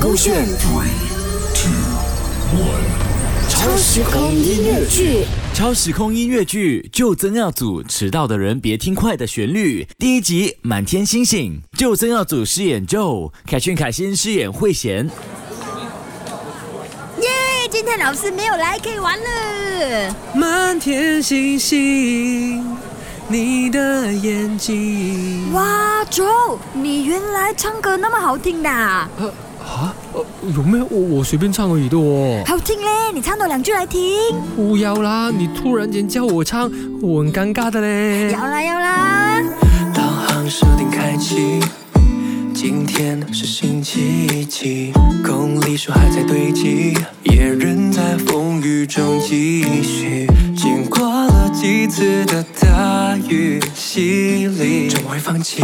[0.00, 0.88] 勾选 Three,
[1.54, 1.70] two,
[2.58, 2.84] one.
[3.48, 5.24] 超时空音乐剧。
[5.54, 15.06] 超时空音乐剧《就曾耀祖迟到的人别听快的旋律》第一集《满天星星》，就曾耀祖饰演 Joe，凯旋凯欣饰演慧贤。
[17.20, 17.28] 耶！
[17.70, 20.14] 今天老师没有来，可以玩了。
[20.34, 22.76] 满天星星，
[23.28, 25.52] 你的眼睛。
[25.52, 29.32] 哇，，Joe，，你原来唱歌那么好听的啊，呃
[29.64, 30.24] 啊，呃
[30.54, 30.86] 有没有？
[30.90, 32.42] 我我随便唱而已的哦。
[32.46, 33.10] 好听嘞！
[33.14, 34.00] 你唱多两句来听。
[34.54, 36.70] 不要啦，你突然间叫我唱，
[37.00, 38.30] 我很尴尬的嘞。
[38.30, 39.42] 要啦要啦，
[39.94, 41.60] 导航设定开启，
[42.52, 44.92] 今天是星期几？
[45.24, 50.26] 公里数还在堆积，也仍在风雨中继续。
[50.54, 55.62] 经过了几次的大雨洗礼，终会放弃。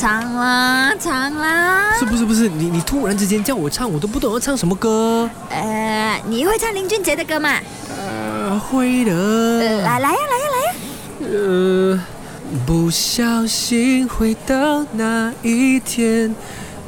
[0.00, 1.94] 唱啦唱啦。
[1.98, 2.48] 是不是不是？
[2.48, 5.28] 你你突然之间叫我唱，我都不懂要唱什么歌。
[5.50, 7.58] 呃，你会唱林俊杰的歌吗？
[7.98, 9.12] 呃，会的。
[9.12, 10.74] 呃，来来呀来呀来呀。
[11.30, 12.00] 呃，
[12.66, 16.34] 不小心回到那一天，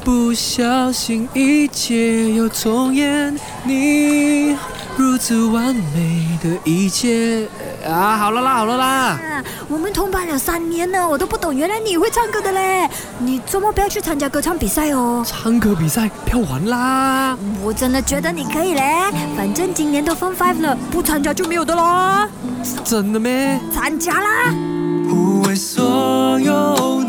[0.03, 4.57] 不小心一切又重演，你
[4.97, 7.47] 如此完美的一切
[7.83, 8.17] 啊！
[8.17, 12.89] 好了啦，好了啦，啊，我们同班了三年了，我都不懂，原来你会唱歌的嘞！
[13.19, 15.25] 你周末不要去参加歌唱比赛哦。
[15.27, 17.37] 唱歌比赛票完啦！
[17.63, 18.83] 我真的觉得你可以嘞，
[19.37, 22.29] 反正今年都 Form Five 了，不参加就没有的啦。
[22.85, 23.59] 真的咩？
[23.73, 24.55] 参加啦！
[25.09, 27.03] 不为所有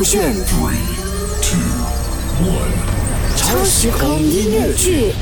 [0.00, 0.78] 勾选 Three,
[1.42, 1.58] two,
[2.42, 2.72] one.
[3.36, 5.12] 超时空音乐剧。